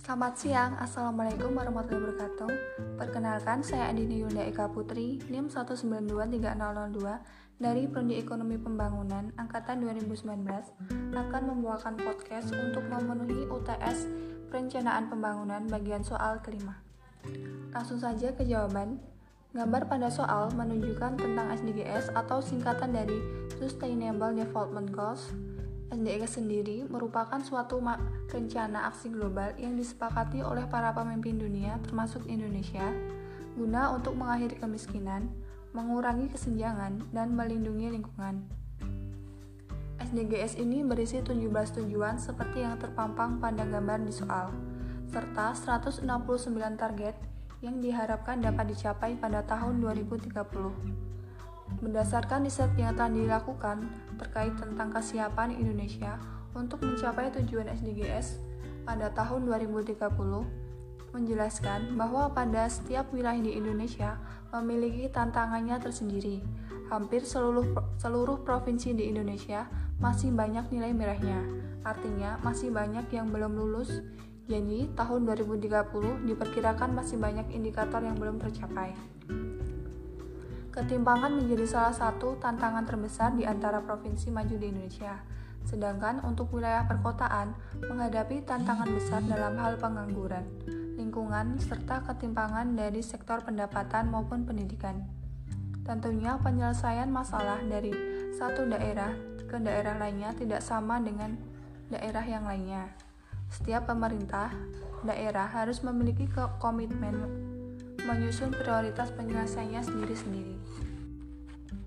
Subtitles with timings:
[0.00, 2.48] Selamat siang, Assalamualaikum warahmatullahi wabarakatuh.
[2.96, 10.24] Perkenalkan, saya Andini Yunda Eka Putri NIM 1923002 dari Prodi Ekonomi Pembangunan Angkatan 2019
[11.12, 14.08] akan membawakan podcast untuk memenuhi UTS
[14.48, 16.80] Perencanaan Pembangunan bagian soal kelima.
[17.76, 19.04] Langsung saja ke jawaban.
[19.52, 23.20] Gambar pada soal menunjukkan tentang SDGs atau singkatan dari
[23.60, 25.28] Sustainable Development Goals
[25.90, 27.82] SDGs sendiri merupakan suatu
[28.30, 32.86] rencana aksi global yang disepakati oleh para pemimpin dunia termasuk Indonesia
[33.58, 35.26] guna untuk mengakhiri kemiskinan,
[35.74, 38.46] mengurangi kesenjangan, dan melindungi lingkungan.
[40.00, 44.48] SDGs ini berisi 17 tujuan seperti yang terpampang pada gambar di soal,
[45.12, 46.06] serta 169
[46.78, 47.18] target
[47.60, 51.19] yang diharapkan dapat dicapai pada tahun 2030.
[51.78, 53.86] Berdasarkan riset yang telah dilakukan
[54.18, 56.18] terkait tentang kesiapan Indonesia
[56.58, 58.42] untuk mencapai tujuan SDGs
[58.82, 59.94] pada tahun 2030,
[61.14, 64.18] menjelaskan bahwa pada setiap wilayah di Indonesia
[64.50, 66.42] memiliki tantangannya tersendiri.
[66.90, 67.70] Hampir seluruh
[68.02, 69.70] seluruh provinsi di Indonesia
[70.02, 71.38] masih banyak nilai merahnya.
[71.86, 74.02] Artinya masih banyak yang belum lulus.
[74.50, 78.90] Jadi, tahun 2030 diperkirakan masih banyak indikator yang belum tercapai.
[80.80, 85.12] Ketimpangan menjadi salah satu tantangan terbesar di antara provinsi maju di Indonesia.
[85.68, 87.52] Sedangkan untuk wilayah perkotaan
[87.84, 90.40] menghadapi tantangan besar dalam hal pengangguran,
[90.96, 95.04] lingkungan, serta ketimpangan dari sektor pendapatan maupun pendidikan.
[95.84, 97.92] Tentunya penyelesaian masalah dari
[98.40, 99.12] satu daerah
[99.52, 101.36] ke daerah lainnya tidak sama dengan
[101.92, 102.88] daerah yang lainnya.
[103.52, 104.48] Setiap pemerintah
[105.04, 106.24] daerah harus memiliki
[106.56, 107.49] komitmen
[108.04, 110.56] menyusun prioritas penyelesaiannya sendiri-sendiri.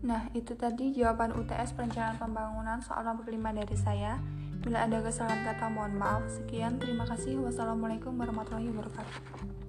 [0.00, 4.16] Nah, itu tadi jawaban UTS Perencanaan Pembangunan soal nomor 5 dari saya.
[4.60, 6.24] Bila ada kesalahan kata mohon maaf.
[6.28, 7.36] Sekian, terima kasih.
[7.40, 9.59] Wassalamualaikum warahmatullahi wabarakatuh.